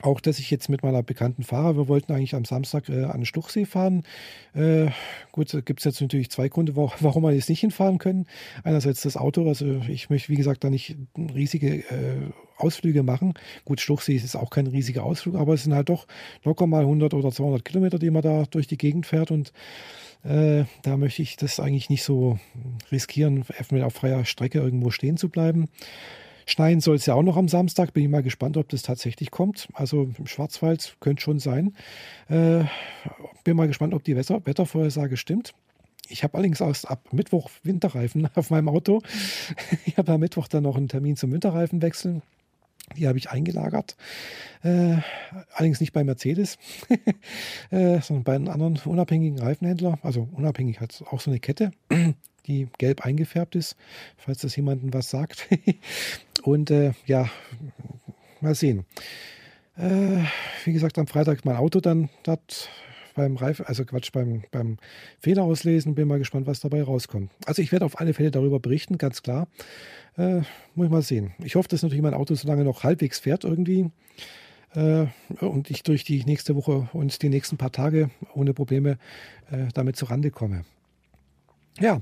Auch, 0.00 0.20
dass 0.20 0.38
ich 0.38 0.50
jetzt 0.50 0.68
mit 0.68 0.82
meiner 0.82 1.02
bekannten 1.02 1.42
Fahrer, 1.42 1.76
wir 1.76 1.88
wollten 1.88 2.12
eigentlich 2.12 2.34
am 2.34 2.44
Samstag 2.44 2.88
äh, 2.88 3.04
an 3.04 3.20
den 3.20 3.26
Stuchsee 3.26 3.64
fahren. 3.64 4.04
Äh, 4.54 4.88
gut, 5.32 5.52
da 5.52 5.60
gibt 5.60 5.80
es 5.80 5.84
jetzt 5.84 6.00
natürlich 6.00 6.30
zwei 6.30 6.48
Gründe, 6.48 6.76
warum 6.76 7.22
wir 7.22 7.32
jetzt 7.32 7.48
nicht 7.48 7.60
hinfahren 7.60 7.98
können. 7.98 8.26
Einerseits 8.62 9.02
das 9.02 9.16
Auto, 9.16 9.46
also 9.48 9.80
ich 9.88 10.10
möchte, 10.10 10.28
wie 10.28 10.36
gesagt, 10.36 10.62
da 10.62 10.70
nicht 10.70 10.96
riesige 11.16 11.78
äh, 11.78 12.30
Ausflüge 12.56 13.02
machen. 13.02 13.34
Gut, 13.64 13.80
Stuchsee 13.80 14.14
ist 14.14 14.36
auch 14.36 14.50
kein 14.50 14.66
riesiger 14.66 15.04
Ausflug, 15.04 15.36
aber 15.36 15.54
es 15.54 15.64
sind 15.64 15.74
halt 15.74 15.88
doch 15.88 16.06
locker 16.44 16.66
mal 16.66 16.82
100 16.82 17.14
oder 17.14 17.30
200 17.30 17.64
Kilometer, 17.64 17.98
die 17.98 18.10
man 18.10 18.22
da 18.22 18.44
durch 18.50 18.66
die 18.66 18.78
Gegend 18.78 19.06
fährt 19.06 19.30
und 19.30 19.52
äh, 20.24 20.64
da 20.82 20.96
möchte 20.96 21.22
ich 21.22 21.36
das 21.36 21.60
eigentlich 21.60 21.90
nicht 21.90 22.02
so 22.02 22.38
riskieren, 22.90 23.44
auf 23.82 23.94
freier 23.94 24.24
Strecke 24.24 24.58
irgendwo 24.58 24.90
stehen 24.90 25.16
zu 25.16 25.28
bleiben. 25.28 25.68
Schneien 26.48 26.80
soll 26.80 26.96
es 26.96 27.04
ja 27.04 27.12
auch 27.12 27.22
noch 27.22 27.36
am 27.36 27.46
Samstag. 27.46 27.92
Bin 27.92 28.04
ich 28.04 28.08
mal 28.08 28.22
gespannt, 28.22 28.56
ob 28.56 28.70
das 28.70 28.80
tatsächlich 28.80 29.30
kommt. 29.30 29.68
Also 29.74 30.08
im 30.16 30.26
Schwarzwald 30.26 30.96
könnte 30.98 31.22
schon 31.22 31.40
sein. 31.40 31.74
Äh, 32.28 32.64
bin 33.44 33.54
mal 33.54 33.68
gespannt, 33.68 33.92
ob 33.92 34.02
die 34.02 34.16
Wetter 34.16 34.46
Wettervorhersage 34.46 35.18
stimmt. 35.18 35.52
Ich 36.08 36.24
habe 36.24 36.34
allerdings 36.34 36.62
erst 36.62 36.88
ab 36.90 37.12
Mittwoch 37.12 37.50
Winterreifen 37.64 38.30
auf 38.34 38.48
meinem 38.48 38.70
Auto. 38.70 39.02
Ich 39.84 39.98
habe 39.98 40.12
am 40.12 40.20
Mittwoch 40.20 40.48
dann 40.48 40.62
noch 40.62 40.78
einen 40.78 40.88
Termin 40.88 41.16
zum 41.16 41.32
Winterreifen 41.32 41.82
wechseln. 41.82 42.22
Die 42.96 43.06
habe 43.06 43.18
ich 43.18 43.28
eingelagert. 43.28 43.98
Äh, 44.62 44.96
allerdings 45.52 45.80
nicht 45.80 45.92
bei 45.92 46.02
Mercedes, 46.02 46.56
äh, 47.70 48.00
sondern 48.00 48.24
bei 48.24 48.34
einem 48.34 48.48
anderen 48.48 48.78
unabhängigen 48.86 49.38
Reifenhändler. 49.38 49.98
Also 50.02 50.26
unabhängig 50.32 50.80
hat 50.80 51.04
auch 51.10 51.20
so 51.20 51.30
eine 51.30 51.40
Kette 51.40 51.72
die 52.48 52.68
gelb 52.78 53.04
eingefärbt 53.04 53.54
ist, 53.54 53.76
falls 54.16 54.40
das 54.40 54.56
jemandem 54.56 54.92
was 54.92 55.10
sagt. 55.10 55.46
Und 56.40 56.70
äh, 56.70 56.92
ja, 57.06 57.28
mal 58.40 58.54
sehen. 58.54 58.84
Äh, 59.76 60.24
wie 60.64 60.72
gesagt, 60.72 60.98
am 60.98 61.06
Freitag 61.06 61.44
mein 61.44 61.56
Auto 61.56 61.80
dann 61.80 62.08
dort 62.22 62.70
beim 63.14 63.36
Reif, 63.36 63.60
also 63.66 63.84
Quatsch, 63.84 64.12
beim, 64.12 64.44
beim 64.50 64.78
Fehler 65.18 65.42
auslesen. 65.42 65.94
Bin 65.94 66.08
mal 66.08 66.18
gespannt, 66.18 66.46
was 66.46 66.60
dabei 66.60 66.82
rauskommt. 66.82 67.30
Also 67.46 67.62
ich 67.62 67.72
werde 67.72 67.84
auf 67.84 68.00
alle 68.00 68.14
Fälle 68.14 68.30
darüber 68.30 68.60
berichten, 68.60 68.96
ganz 68.96 69.22
klar. 69.22 69.48
Äh, 70.16 70.42
muss 70.74 70.86
ich 70.86 70.90
mal 70.90 71.02
sehen. 71.02 71.32
Ich 71.42 71.56
hoffe, 71.56 71.68
dass 71.68 71.82
natürlich 71.82 72.02
mein 72.02 72.14
Auto 72.14 72.34
so 72.34 72.46
lange 72.48 72.64
noch 72.64 72.84
halbwegs 72.84 73.18
fährt 73.18 73.44
irgendwie. 73.44 73.90
Äh, 74.74 75.06
und 75.40 75.70
ich 75.70 75.82
durch 75.82 76.04
die 76.04 76.24
nächste 76.24 76.54
Woche 76.54 76.88
und 76.92 77.22
die 77.22 77.28
nächsten 77.28 77.56
paar 77.56 77.72
Tage 77.72 78.10
ohne 78.34 78.54
Probleme 78.54 78.98
äh, 79.50 79.66
damit 79.74 79.96
zurande 79.96 80.30
komme. 80.30 80.64
Ja, 81.80 82.00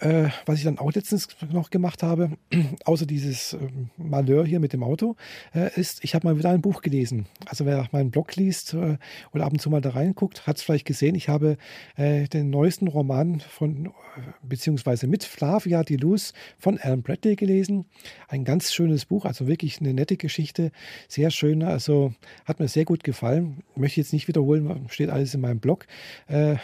äh, 0.00 0.28
was 0.46 0.58
ich 0.58 0.64
dann 0.64 0.78
auch 0.78 0.92
letztens 0.92 1.28
noch 1.50 1.70
gemacht 1.70 2.02
habe, 2.02 2.30
außer 2.84 3.06
dieses 3.06 3.54
äh, 3.54 3.58
Malheur 3.96 4.46
hier 4.46 4.60
mit 4.60 4.72
dem 4.72 4.82
Auto, 4.82 5.16
äh, 5.54 5.70
ist, 5.78 6.04
ich 6.04 6.14
habe 6.14 6.26
mal 6.26 6.38
wieder 6.38 6.50
ein 6.50 6.62
Buch 6.62 6.82
gelesen. 6.82 7.26
Also 7.46 7.66
wer 7.66 7.88
meinen 7.90 8.10
Blog 8.10 8.36
liest 8.36 8.74
äh, 8.74 8.98
oder 9.32 9.44
ab 9.44 9.52
und 9.52 9.60
zu 9.60 9.70
mal 9.70 9.80
da 9.80 9.90
reinguckt, 9.90 10.46
hat 10.46 10.58
es 10.58 10.62
vielleicht 10.62 10.86
gesehen. 10.86 11.14
Ich 11.14 11.28
habe 11.28 11.56
äh, 11.96 12.28
den 12.28 12.50
neuesten 12.50 12.86
Roman 12.86 13.40
von, 13.40 13.86
äh, 13.86 13.90
beziehungsweise 14.42 15.08
mit 15.08 15.24
Flavia 15.24 15.82
de 15.82 15.96
Luz 15.96 16.32
von 16.58 16.78
Alan 16.78 17.02
Bradley 17.02 17.34
gelesen. 17.34 17.86
Ein 18.28 18.44
ganz 18.44 18.72
schönes 18.72 19.04
Buch, 19.04 19.24
also 19.24 19.48
wirklich 19.48 19.80
eine 19.80 19.94
nette 19.94 20.16
Geschichte, 20.16 20.70
sehr 21.08 21.30
schön. 21.30 21.64
Also 21.64 22.12
hat 22.44 22.60
mir 22.60 22.68
sehr 22.68 22.84
gut 22.84 23.02
gefallen. 23.02 23.64
Möchte 23.74 24.00
jetzt 24.00 24.12
nicht 24.12 24.28
wiederholen, 24.28 24.86
steht 24.90 25.10
alles 25.10 25.34
in 25.34 25.40
meinem 25.40 25.60
Blog. 25.60 25.86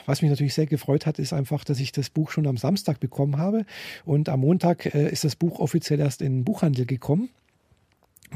was 0.07 0.23
mich 0.23 0.31
natürlich 0.31 0.55
sehr 0.55 0.67
gefreut 0.67 1.07
hat, 1.07 1.19
ist 1.19 1.33
einfach, 1.33 1.65
dass 1.65 1.81
ich 1.81 1.93
das 1.93 2.11
Buch 2.11 2.31
schon 2.31 2.44
am 2.47 2.57
Samstag 2.57 3.01
bekomme 3.01 3.15
bekommen 3.15 3.39
habe. 3.39 3.65
Und 4.05 4.29
am 4.29 4.41
Montag 4.41 4.95
äh, 4.95 5.11
ist 5.11 5.25
das 5.25 5.37
Buch 5.37 5.59
offiziell 5.61 6.01
erst 6.01 6.21
in 6.21 6.39
den 6.39 6.45
Buchhandel 6.45 6.87
gekommen. 6.87 7.31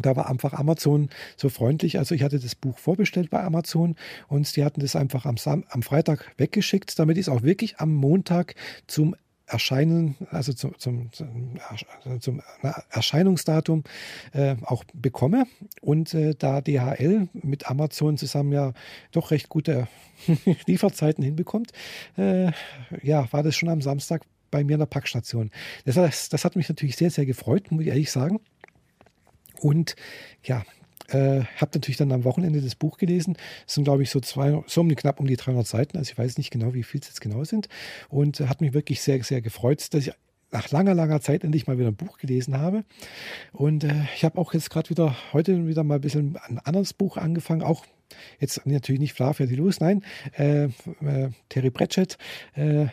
Da 0.00 0.14
war 0.14 0.31
einfach 0.31 0.52
Amazon 0.52 1.08
so 1.37 1.49
freundlich. 1.49 1.99
Also 1.99 2.14
ich 2.14 2.22
hatte 2.22 2.38
das 2.38 2.55
Buch 2.55 2.78
vorbestellt 2.78 3.31
bei 3.31 3.43
Amazon 3.43 3.96
und 4.28 4.55
die 4.55 4.64
hatten 4.64 4.81
das 4.81 4.94
einfach 4.94 5.26
am, 5.26 5.37
Sam 5.37 5.64
am 5.70 5.82
Freitag 5.82 6.32
weggeschickt, 6.37 6.96
damit 6.99 7.16
ich 7.16 7.22
es 7.22 7.28
auch 7.28 7.43
wirklich 7.43 7.78
am 7.78 7.93
Montag 7.93 8.55
zum 8.87 9.16
Erscheinen, 9.49 10.17
also 10.31 10.53
zum, 10.53 10.79
zum, 10.79 11.11
zum 12.21 12.43
Erscheinungsdatum 12.91 13.85
äh, 14.33 14.56
auch 14.62 14.85
bekomme. 14.93 15.47
Und 15.81 16.14
äh, 16.14 16.35
da 16.38 16.61
DHL 16.61 17.28
mit 17.33 17.71
Amazon 17.71 18.19
zusammen 18.19 18.52
ja 18.52 18.73
doch 19.12 19.31
recht 19.31 19.49
gute 19.49 19.88
Lieferzeiten 20.67 21.25
hinbekommt, 21.25 21.73
äh, 22.17 22.52
ja, 23.02 23.33
war 23.33 23.43
das 23.43 23.57
schon 23.57 23.69
am 23.69 23.81
Samstag 23.81 24.23
bei 24.50 24.64
mir 24.64 24.75
in 24.75 24.81
der 24.81 24.87
Packstation. 24.87 25.50
Das, 25.85 26.28
das 26.28 26.45
hat 26.45 26.57
mich 26.57 26.69
natürlich 26.69 26.97
sehr, 26.97 27.11
sehr 27.11 27.26
gefreut, 27.26 27.71
muss 27.71 27.83
ich 27.83 27.88
ehrlich 27.88 28.11
sagen. 28.11 28.40
Und 29.61 29.97
ja, 30.43 30.64
äh, 31.09 31.43
habe 31.57 31.71
natürlich 31.75 31.97
dann 31.97 32.12
am 32.12 32.25
Wochenende 32.25 32.61
das 32.61 32.75
Buch 32.75 32.99
gelesen. 32.99 33.37
Es 33.67 33.75
sind, 33.75 33.85
glaube 33.85 34.03
ich, 34.03 34.11
so, 34.11 34.21
zwei, 34.21 34.62
so 34.67 34.81
um, 34.81 34.95
knapp 34.95 35.21
um 35.21 35.27
die 35.27 35.37
300 35.37 35.67
Seiten. 35.67 35.97
Also 35.99 36.12
ich 36.12 36.19
weiß 36.19 36.38
nicht 36.38 36.50
genau, 36.50 36.75
wie 36.75 36.83
viel 36.83 37.00
es 37.00 37.09
jetzt 37.09 37.21
genau 37.21 37.45
sind. 37.45 37.69
Und 38.09 38.41
äh, 38.41 38.47
hat 38.47 38.61
mich 38.61 38.73
wirklich 38.75 39.00
sehr, 39.00 39.23
sehr 39.23 39.41
gefreut, 39.41 39.93
dass 39.93 40.07
ich 40.07 40.12
nach 40.50 40.71
langer, 40.71 40.95
langer 40.95 41.21
Zeit 41.21 41.45
endlich 41.45 41.67
mal 41.67 41.79
wieder 41.79 41.88
ein 41.88 41.97
Buch 41.97 42.19
gelesen 42.19 42.59
habe. 42.59 42.85
Und 43.53 43.85
äh, 43.85 44.05
ich 44.15 44.25
habe 44.25 44.38
auch 44.38 44.55
jetzt 44.55 44.71
gerade 44.71 44.88
wieder, 44.91 45.17
heute 45.33 45.67
wieder 45.67 45.85
mal 45.85 45.97
ein 45.97 46.00
bisschen 46.00 46.38
ein 46.49 46.59
anderes 46.59 46.95
Buch 46.95 47.17
angefangen. 47.17 47.62
Auch 47.62 47.85
jetzt 48.41 48.67
natürlich 48.67 49.00
nicht 49.00 49.12
Flavia 49.12 49.47
die 49.47 49.57
Luz, 49.57 49.81
nein, 49.81 50.03
äh, 50.38 50.65
äh, 50.65 51.31
Terry 51.50 51.71
Pratchett, 51.71 52.17
äh, 52.55 52.87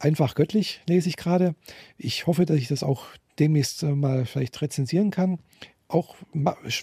Einfach 0.00 0.36
göttlich 0.36 0.80
lese 0.88 1.08
ich 1.08 1.16
gerade. 1.16 1.56
Ich 1.96 2.28
hoffe, 2.28 2.46
dass 2.46 2.56
ich 2.56 2.68
das 2.68 2.84
auch 2.84 3.06
demnächst 3.38 3.82
äh, 3.82 3.86
mal 3.86 4.26
vielleicht 4.26 4.60
rezensieren 4.62 5.10
kann. 5.10 5.40
Auch 5.88 6.16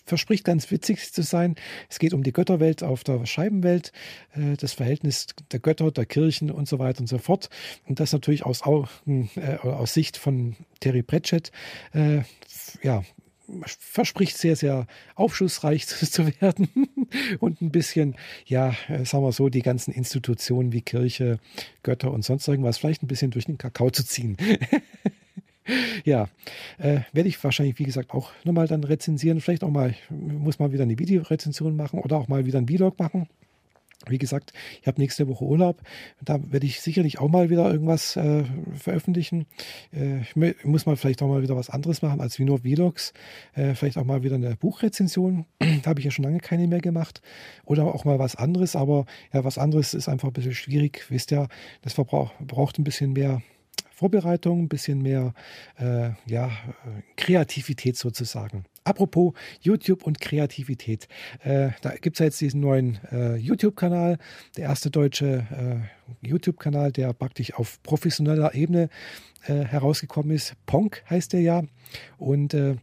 verspricht 0.05 0.43
ganz 0.43 0.69
witzig 0.71 1.13
zu 1.13 1.21
sein. 1.21 1.55
Es 1.89 2.00
geht 2.00 2.13
um 2.13 2.24
die 2.24 2.33
Götterwelt 2.33 2.83
auf 2.83 3.03
der 3.03 3.25
Scheibenwelt, 3.25 3.91
äh, 4.33 4.57
das 4.57 4.74
Verhältnis 4.74 5.27
der 5.51 5.59
Götter, 5.59 5.91
der 5.91 6.05
Kirchen 6.05 6.51
und 6.51 6.67
so 6.67 6.79
weiter 6.79 7.01
und 7.01 7.07
so 7.07 7.17
fort. 7.17 7.50
Und 7.88 8.00
das 8.00 8.13
natürlich 8.13 8.45
aus, 8.45 8.63
Augen, 8.63 9.29
äh, 9.35 9.57
aus 9.57 9.93
Sicht 9.93 10.17
von 10.17 10.55
Terry 10.79 11.03
Pratchett 11.03 11.51
ja, 12.81 13.03
verspricht 13.79 14.38
sehr, 14.38 14.55
sehr 14.55 14.88
aufschlussreich 15.15 15.88
zu 15.88 16.27
werden 16.41 16.69
und 17.39 17.62
ein 17.62 17.71
bisschen, 17.71 18.15
ja, 18.45 18.75
äh, 18.88 19.05
sagen 19.05 19.24
wir 19.24 19.31
so, 19.31 19.50
die 19.50 19.62
ganzen 19.62 19.91
Institutionen 19.93 20.71
wie 20.71 20.81
Kirche, 20.81 21.39
Götter 21.83 22.12
und 22.12 22.24
sonst 22.24 22.47
irgendwas 22.47 22.77
vielleicht 22.77 23.03
ein 23.03 23.07
bisschen 23.07 23.31
durch 23.31 23.45
den 23.45 23.57
Kakao 23.57 23.89
zu 23.89 24.05
ziehen. 24.05 24.38
ja, 26.05 26.27
äh, 26.77 27.00
werde 27.13 27.29
ich 27.29 27.43
wahrscheinlich, 27.43 27.79
wie 27.79 27.84
gesagt, 27.84 28.12
auch 28.12 28.31
nochmal 28.43 28.67
dann 28.67 28.84
rezensieren. 28.84 29.41
Vielleicht 29.41 29.63
auch 29.63 29.69
mal, 29.69 29.95
muss 30.10 30.60
mal 30.60 30.72
wieder 30.72 30.84
eine 30.84 31.00
Videorezension 31.00 31.75
machen 31.75 32.00
oder 32.00 32.17
auch 32.17 32.27
mal 32.27 32.45
wieder 32.45 32.60
ein 32.60 32.67
Vlog 32.67 33.00
machen. 33.00 33.27
Wie 34.07 34.17
gesagt, 34.17 34.53
ich 34.81 34.88
habe 34.88 35.01
nächste 35.01 35.27
Woche 35.27 35.45
Urlaub. 35.45 35.81
Da 36.22 36.39
werde 36.51 36.65
ich 36.65 36.81
sicherlich 36.81 37.19
auch 37.19 37.29
mal 37.29 37.50
wieder 37.50 37.72
irgendwas 37.72 38.15
äh, 38.17 38.43
veröffentlichen. 38.74 39.48
Äh, 39.91 40.22
ich 40.22 40.36
muss 40.65 40.86
mal 40.86 40.95
vielleicht 40.95 41.22
auch 41.24 41.27
mal 41.27 41.41
wieder 41.41 41.55
was 41.55 41.69
anderes 41.69 42.01
machen 42.01 42.22
als 42.22 42.38
wie 42.38 42.43
nur 42.43 42.60
Vlogs. 42.60 43.13
Äh, 43.53 43.74
vielleicht 43.74 43.98
auch 43.98 44.03
mal 44.03 44.22
wieder 44.22 44.36
eine 44.36 44.57
Buchrezension. 44.57 45.45
da 45.60 45.89
habe 45.89 46.00
ich 46.00 46.05
ja 46.05 46.12
schon 46.12 46.25
lange 46.25 46.39
keine 46.39 46.67
mehr 46.67 46.81
gemacht. 46.81 47.22
Oder 47.63 47.86
auch 47.86 48.05
mal 48.05 48.19
was 48.19 48.36
anderes. 48.36 48.75
Aber 48.75 49.05
ja, 49.34 49.43
was 49.43 49.57
anderes 49.57 49.93
ist 49.93 50.07
einfach 50.07 50.27
ein 50.27 50.34
bisschen 50.34 50.53
schwierig. 50.53 51.05
Wisst 51.10 51.31
ihr, 51.31 51.48
das 51.81 51.93
verbraucht, 51.93 52.36
braucht 52.39 52.77
ein 52.77 52.84
bisschen 52.84 53.13
mehr 53.13 53.41
Vorbereitung, 53.95 54.63
ein 54.63 54.67
bisschen 54.67 55.01
mehr 55.01 55.33
äh, 55.77 56.11
ja, 56.25 56.51
Kreativität 57.15 57.97
sozusagen. 57.97 58.65
Apropos 58.83 59.33
YouTube 59.61 60.03
und 60.03 60.19
Kreativität. 60.19 61.07
Äh, 61.43 61.69
da 61.81 61.95
gibt 61.95 62.17
es 62.17 62.19
ja 62.19 62.25
jetzt 62.25 62.39
diesen 62.39 62.59
neuen 62.59 62.99
äh, 63.11 63.35
YouTube-Kanal, 63.35 64.19
der 64.57 64.65
erste 64.65 64.91
deutsche 64.91 65.47
äh, 66.21 66.27
YouTube-Kanal, 66.27 66.91
der 66.91 67.13
praktisch 67.13 67.53
auf 67.55 67.81
professioneller 67.81 68.53
Ebene 68.53 68.89
äh, 69.47 69.63
herausgekommen 69.63 70.35
ist. 70.35 70.53
Ponk 70.65 71.03
heißt 71.09 71.33
der 71.33 71.41
ja. 71.41 71.63
Und 72.17 72.53
äh, 72.53 72.75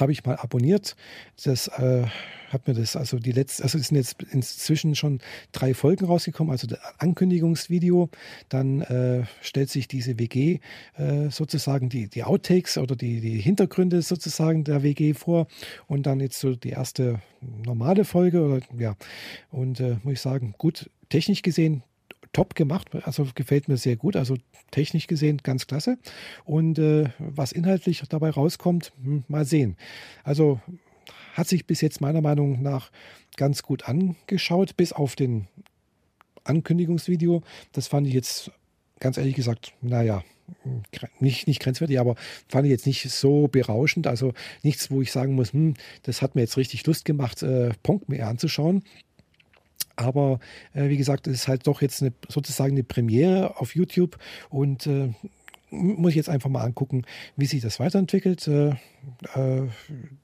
habe 0.00 0.12
ich 0.12 0.24
mal 0.24 0.36
abonniert. 0.36 0.96
Das 1.44 1.68
äh, 1.68 2.04
hat 2.52 2.68
mir 2.68 2.74
das, 2.74 2.96
also 2.96 3.18
die 3.18 3.32
letzte, 3.32 3.62
also 3.62 3.78
es 3.78 3.88
sind 3.88 3.96
jetzt 3.96 4.22
inzwischen 4.30 4.94
schon 4.94 5.20
drei 5.52 5.74
Folgen 5.74 6.04
rausgekommen, 6.04 6.50
also 6.50 6.66
das 6.66 6.78
Ankündigungsvideo. 6.98 8.10
Dann 8.48 8.82
äh, 8.82 9.24
stellt 9.40 9.70
sich 9.70 9.88
diese 9.88 10.18
WG 10.18 10.60
äh, 10.96 11.30
sozusagen 11.30 11.88
die, 11.88 12.08
die 12.08 12.24
Outtakes 12.24 12.78
oder 12.78 12.96
die, 12.96 13.20
die 13.20 13.38
Hintergründe 13.38 14.02
sozusagen 14.02 14.64
der 14.64 14.82
WG 14.82 15.14
vor. 15.14 15.46
Und 15.86 16.06
dann 16.06 16.20
jetzt 16.20 16.38
so 16.38 16.54
die 16.54 16.70
erste 16.70 17.20
normale 17.40 18.04
Folge 18.04 18.42
oder 18.42 18.60
ja. 18.78 18.96
Und 19.50 19.80
äh, 19.80 19.96
muss 20.02 20.14
ich 20.14 20.20
sagen, 20.20 20.54
gut, 20.58 20.90
technisch 21.08 21.42
gesehen 21.42 21.82
top 22.32 22.54
gemacht, 22.54 22.88
also 23.04 23.26
gefällt 23.34 23.68
mir 23.68 23.76
sehr 23.76 23.96
gut, 23.96 24.16
also 24.16 24.36
technisch 24.70 25.06
gesehen 25.06 25.38
ganz 25.42 25.66
klasse. 25.66 25.98
Und 26.44 26.78
äh, 26.78 27.10
was 27.18 27.52
inhaltlich 27.52 28.02
dabei 28.08 28.30
rauskommt, 28.30 28.92
hm, 29.02 29.24
mal 29.28 29.44
sehen. 29.44 29.76
Also 30.24 30.60
hat 31.34 31.48
sich 31.48 31.66
bis 31.66 31.80
jetzt 31.80 32.00
meiner 32.00 32.20
Meinung 32.20 32.62
nach 32.62 32.90
ganz 33.36 33.62
gut 33.62 33.88
angeschaut, 33.88 34.76
bis 34.76 34.92
auf 34.92 35.16
den 35.16 35.48
Ankündigungsvideo. 36.44 37.42
Das 37.72 37.88
fand 37.88 38.06
ich 38.06 38.14
jetzt 38.14 38.50
ganz 39.00 39.16
ehrlich 39.16 39.34
gesagt, 39.34 39.72
naja, 39.80 40.22
nicht, 41.18 41.46
nicht 41.46 41.60
grenzwertig, 41.60 41.98
aber 41.98 42.16
fand 42.48 42.66
ich 42.66 42.70
jetzt 42.70 42.86
nicht 42.86 43.10
so 43.10 43.48
berauschend. 43.48 44.06
Also 44.06 44.32
nichts, 44.62 44.90
wo 44.90 45.02
ich 45.02 45.12
sagen 45.12 45.34
muss, 45.34 45.52
hm, 45.52 45.74
das 46.02 46.22
hat 46.22 46.34
mir 46.34 46.42
jetzt 46.42 46.56
richtig 46.56 46.86
Lust 46.86 47.04
gemacht, 47.04 47.42
äh, 47.42 47.70
Ponk 47.82 48.08
mir 48.08 48.26
anzuschauen. 48.26 48.82
Aber 49.96 50.40
äh, 50.74 50.88
wie 50.88 50.96
gesagt, 50.96 51.26
es 51.26 51.34
ist 51.34 51.48
halt 51.48 51.66
doch 51.66 51.82
jetzt 51.82 52.02
eine, 52.02 52.12
sozusagen 52.28 52.72
eine 52.72 52.84
Premiere 52.84 53.58
auf 53.60 53.74
YouTube 53.74 54.18
und 54.50 54.86
äh, 54.86 55.12
muss 55.70 56.10
ich 56.10 56.16
jetzt 56.16 56.28
einfach 56.28 56.50
mal 56.50 56.62
angucken, 56.62 57.04
wie 57.36 57.46
sich 57.46 57.62
das 57.62 57.80
weiterentwickelt. 57.80 58.46
Äh, 58.46 58.70
äh, 59.34 59.68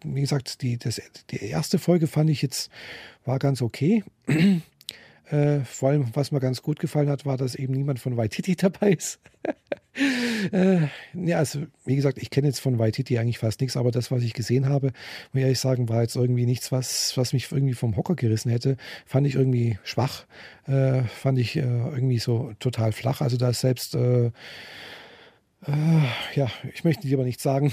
wie 0.05 0.21
gesagt, 0.21 0.63
die, 0.63 0.79
das, 0.79 1.01
die 1.31 1.43
erste 1.43 1.79
Folge 1.79 2.07
fand 2.07 2.31
ich 2.31 2.43
jetzt, 2.43 2.71
war 3.25 3.39
ganz 3.39 3.63
okay. 3.63 4.05
Äh, 5.31 5.61
vor 5.61 5.91
allem, 5.91 6.07
was 6.15 6.33
mir 6.33 6.41
ganz 6.41 6.63
gut 6.63 6.79
gefallen 6.79 7.11
hat, 7.11 7.27
war, 7.27 7.37
dass 7.37 7.55
eben 7.55 7.75
niemand 7.75 8.01
von 8.01 8.17
Waititi 8.17 8.57
dabei 8.57 8.93
ist. 8.93 9.21
äh, 10.53 10.89
ja, 11.15 11.39
also, 11.39 11.61
wie 11.85 11.97
gesagt, 11.97 12.19
ich 12.19 12.31
kenne 12.31 12.49
jetzt 12.49 12.61
von 12.61 12.79
Waititi 12.79 13.19
eigentlich 13.19 13.39
fast 13.39 13.61
nichts, 13.61 13.77
aber 13.77 13.91
das, 13.91 14.11
was 14.11 14.23
ich 14.23 14.33
gesehen 14.33 14.69
habe, 14.69 14.87
muss 14.87 14.95
ich 15.35 15.43
ehrlich 15.43 15.61
sagen, 15.61 15.89
war 15.89 16.03
jetzt 16.03 16.17
irgendwie 16.17 16.47
nichts, 16.47 16.73
was, 16.73 17.17
was 17.17 17.33
mich 17.33 17.53
irgendwie 17.53 17.75
vom 17.75 17.97
Hocker 17.97 18.15
gerissen 18.15 18.51
hätte. 18.51 18.77
Fand 19.07 19.27
ich 19.27 19.35
irgendwie 19.35 19.79
schwach, 19.85 20.25
äh, 20.67 21.03
fand 21.03 21.39
ich 21.39 21.57
äh, 21.57 21.61
irgendwie 21.61 22.19
so 22.19 22.53
total 22.59 22.93
flach. 22.93 23.21
Also, 23.21 23.37
da 23.37 23.51
ist 23.51 23.61
selbst 23.61 23.95
äh, 23.95 24.31
äh, 25.67 25.71
ja, 26.35 26.47
ich 26.73 26.85
möchte 26.85 27.07
dir 27.07 27.17
aber 27.19 27.25
nicht 27.25 27.41
sagen. 27.41 27.73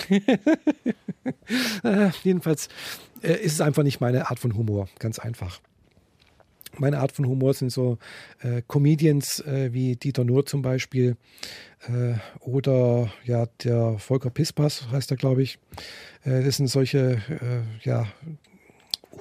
jedenfalls 2.24 2.68
ist 3.22 3.54
es 3.54 3.62
einfach 3.62 3.84
nicht 3.84 4.02
meine 4.02 4.30
Art 4.30 4.40
von 4.40 4.56
Humor, 4.56 4.90
ganz 5.00 5.20
einfach. 5.20 5.62
Meine 6.80 7.00
Art 7.00 7.12
von 7.12 7.28
Humor 7.28 7.54
sind 7.54 7.72
so 7.72 7.98
äh, 8.42 8.62
Comedians 8.68 9.40
äh, 9.42 9.74
wie 9.74 9.96
Dieter 9.96 10.24
Nuhr 10.24 10.46
zum 10.46 10.62
Beispiel 10.62 11.18
äh, 11.88 12.16
oder 12.40 13.12
ja 13.24 13.46
der 13.64 13.98
Volker 14.00 14.30
Pispas 14.30 14.90
heißt 14.92 15.12
er, 15.12 15.18
glaube 15.18 15.44
ich. 15.44 15.60
das 16.24 16.58
sind 16.58 16.68
solche 16.68 17.22
ja 17.84 18.08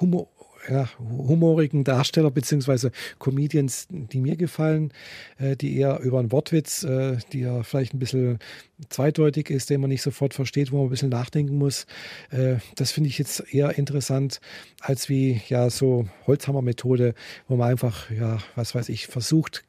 Humor, 0.01 0.29
ja, 0.68 0.88
humorigen 0.99 1.85
Darsteller 1.85 2.30
bzw. 2.30 2.90
Comedians, 3.18 3.87
die 3.90 4.21
mir 4.21 4.37
gefallen, 4.37 4.92
äh, 5.38 5.56
die 5.56 5.76
eher 5.76 6.00
über 6.00 6.18
einen 6.18 6.33
Wortwitz, 6.33 6.85
äh, 6.85 7.18
die 7.33 7.40
ja 7.40 7.62
vielleicht 7.62 7.94
ein 7.94 7.99
bisschen 7.99 8.38
zweideutig 8.88 9.50
ist, 9.50 9.71
den 9.71 9.80
man 9.80 9.90
nicht 9.90 10.02
sofort 10.02 10.35
versteht, 10.35 10.73
wo 10.73 10.78
man 10.78 10.87
ein 10.87 10.90
bisschen 10.90 11.11
nachdenken 11.11 11.56
muss. 11.56 11.87
Äh, 12.30 12.56
das 12.76 12.92
finde 12.92 13.09
ich 13.09 13.18
jetzt 13.18 13.52
eher 13.52 13.78
interessant 13.78 14.40
als 14.80 15.09
wie 15.09 15.40
ja 15.49 15.71
so 15.71 16.06
Holzhammer-Methode, 16.26 17.14
wo 17.49 17.56
man 17.56 17.71
einfach, 17.71 18.11
ja, 18.11 18.38
was 18.54 18.75
weiß 18.75 18.88
ich, 18.88 19.06
versucht, 19.06 19.64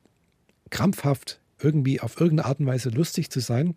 krampfhaft 0.70 1.40
irgendwie 1.62 2.02
auf 2.02 2.20
irgendeine 2.20 2.50
Art 2.50 2.60
und 2.60 2.68
Weise 2.68 2.90
lustig 2.90 3.30
zu 3.30 3.40
sein 3.40 3.76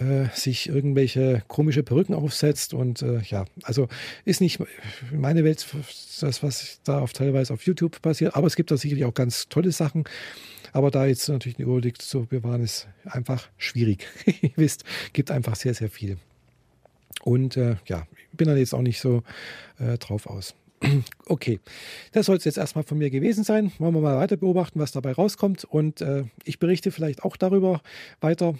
äh, 0.00 0.26
sich 0.34 0.68
irgendwelche 0.68 1.42
komische 1.48 1.82
Perücken 1.82 2.14
aufsetzt 2.14 2.74
und 2.74 3.02
äh, 3.02 3.20
ja, 3.22 3.44
also 3.62 3.88
ist 4.24 4.40
nicht 4.40 4.60
meine 5.12 5.44
Welt, 5.44 5.66
das, 6.20 6.42
was 6.42 6.80
da 6.84 7.00
auf, 7.00 7.12
teilweise 7.12 7.52
auf 7.52 7.62
YouTube 7.62 8.00
passiert, 8.02 8.34
aber 8.36 8.46
es 8.46 8.56
gibt 8.56 8.70
da 8.70 8.76
sicherlich 8.76 9.04
auch 9.04 9.14
ganz 9.14 9.48
tolle 9.48 9.72
Sachen. 9.72 10.04
Aber 10.72 10.90
da 10.90 11.06
jetzt 11.06 11.28
natürlich 11.28 11.58
eine 11.58 11.66
Überblick 11.66 12.00
zu 12.00 12.26
bewahren, 12.26 12.62
ist 12.62 12.88
einfach 13.04 13.48
schwierig. 13.56 14.06
Ihr 14.42 14.50
wisst, 14.56 14.84
gibt 15.12 15.30
einfach 15.30 15.56
sehr, 15.56 15.74
sehr 15.74 15.88
viel. 15.88 16.18
Und 17.22 17.56
äh, 17.56 17.76
ja, 17.86 18.06
bin 18.32 18.48
da 18.48 18.54
jetzt 18.54 18.74
auch 18.74 18.82
nicht 18.82 19.00
so 19.00 19.22
äh, 19.78 19.98
drauf 19.98 20.26
aus. 20.26 20.54
Okay, 21.26 21.60
das 22.12 22.26
soll 22.26 22.36
es 22.36 22.44
jetzt 22.44 22.56
erstmal 22.56 22.84
von 22.84 22.96
mir 22.96 23.10
gewesen 23.10 23.44
sein. 23.44 23.70
Wollen 23.78 23.94
wir 23.94 24.00
mal 24.00 24.16
weiter 24.16 24.36
beobachten, 24.36 24.80
was 24.80 24.92
dabei 24.92 25.12
rauskommt. 25.12 25.64
Und 25.64 26.00
äh, 26.00 26.24
ich 26.44 26.58
berichte 26.58 26.90
vielleicht 26.90 27.22
auch 27.22 27.36
darüber 27.36 27.82
weiter, 28.20 28.54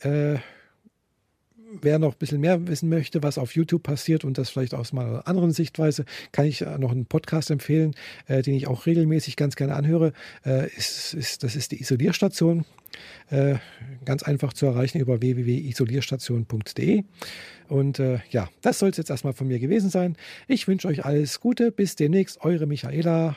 äh, 0.00 0.38
wer 1.82 1.98
noch 1.98 2.12
ein 2.12 2.18
bisschen 2.18 2.40
mehr 2.40 2.66
wissen 2.66 2.88
möchte, 2.88 3.22
was 3.22 3.38
auf 3.38 3.54
YouTube 3.54 3.82
passiert 3.82 4.24
und 4.24 4.38
das 4.38 4.50
vielleicht 4.50 4.74
aus 4.74 4.92
meiner 4.92 5.26
anderen 5.26 5.52
Sichtweise, 5.52 6.04
kann 6.32 6.46
ich 6.46 6.60
noch 6.60 6.92
einen 6.92 7.06
Podcast 7.06 7.50
empfehlen, 7.50 7.94
äh, 8.26 8.42
den 8.42 8.54
ich 8.54 8.66
auch 8.66 8.86
regelmäßig 8.86 9.36
ganz 9.36 9.56
gerne 9.56 9.74
anhöre. 9.74 10.12
Äh, 10.44 10.68
ist, 10.76 11.14
ist, 11.14 11.42
das 11.42 11.56
ist 11.56 11.72
die 11.72 11.80
Isolierstation. 11.80 12.64
Äh, 13.30 13.56
ganz 14.04 14.22
einfach 14.22 14.52
zu 14.52 14.66
erreichen 14.66 15.00
über 15.00 15.20
www.isolierstation.de. 15.20 17.04
Und 17.68 17.98
äh, 17.98 18.20
ja, 18.30 18.48
das 18.62 18.78
soll 18.78 18.90
es 18.90 18.96
jetzt 18.96 19.10
erstmal 19.10 19.32
von 19.32 19.48
mir 19.48 19.58
gewesen 19.58 19.90
sein. 19.90 20.16
Ich 20.46 20.68
wünsche 20.68 20.88
euch 20.88 21.04
alles 21.04 21.40
Gute. 21.40 21.72
Bis 21.72 21.96
demnächst. 21.96 22.40
Eure 22.42 22.66
Michaela 22.66 23.36